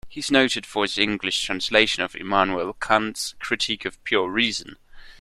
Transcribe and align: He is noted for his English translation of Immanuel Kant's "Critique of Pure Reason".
He 0.09 0.19
is 0.19 0.31
noted 0.31 0.65
for 0.65 0.83
his 0.83 0.97
English 0.97 1.43
translation 1.43 2.01
of 2.01 2.15
Immanuel 2.15 2.73
Kant's 2.73 3.35
"Critique 3.37 3.85
of 3.85 4.03
Pure 4.03 4.29
Reason". 4.31 4.77